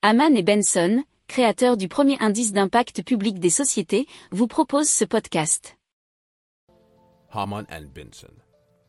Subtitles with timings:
[0.00, 5.76] Haman et Benson, créateurs du premier indice d'impact public des sociétés, vous proposent ce podcast.
[7.32, 8.32] Haman and Benson,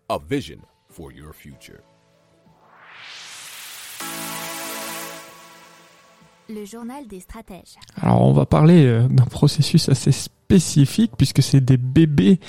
[0.08, 1.80] a vision for your future.
[6.48, 7.78] Le journal des stratèges.
[8.00, 12.40] Alors on va parler euh, d'un processus assez spécifique puisque c'est des bébés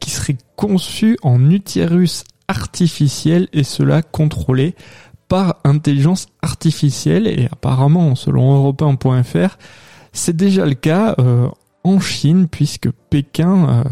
[0.00, 4.74] qui seraient conçus en utérus artificiel et cela contrôlé
[5.28, 9.56] par intelligence artificielle et apparemment selon européen.fr
[10.12, 11.48] c'est déjà le cas euh,
[11.84, 13.84] en Chine puisque Pékin euh,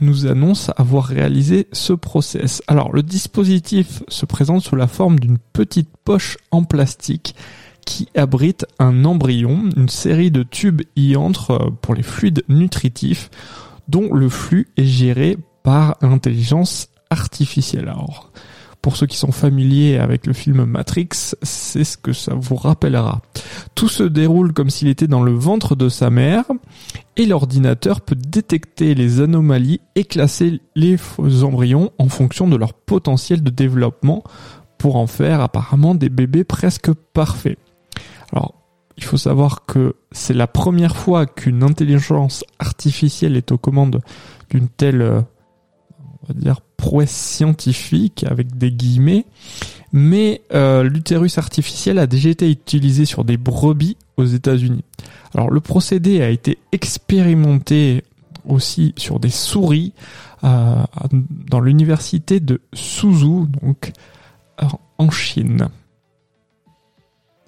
[0.00, 2.62] nous annonce avoir réalisé ce process.
[2.68, 7.34] Alors le dispositif se présente sous la forme d'une petite poche en plastique
[7.84, 13.30] qui abrite un embryon, une série de tubes y entrent euh, pour les fluides nutritifs
[13.88, 17.92] dont le flux est géré par intelligence artificielle.
[18.82, 21.08] Pour ceux qui sont familiers avec le film Matrix,
[21.42, 23.22] c'est ce que ça vous rappellera.
[23.76, 26.44] Tout se déroule comme s'il était dans le ventre de sa mère
[27.16, 30.98] et l'ordinateur peut détecter les anomalies et classer les
[31.44, 34.24] embryons en fonction de leur potentiel de développement
[34.78, 37.58] pour en faire apparemment des bébés presque parfaits.
[38.32, 38.54] Alors,
[38.96, 44.00] il faut savoir que c'est la première fois qu'une intelligence artificielle est aux commandes
[44.50, 45.20] d'une telle, euh,
[46.22, 46.60] on va dire,
[47.06, 49.24] scientifique avec des guillemets.
[49.92, 54.84] Mais euh, l'utérus artificiel a déjà été utilisé sur des brebis aux États-Unis.
[55.34, 58.04] Alors le procédé a été expérimenté
[58.46, 59.92] aussi sur des souris
[60.44, 60.82] euh,
[61.12, 63.92] dans l'université de Suzhou, donc
[64.98, 65.68] en Chine.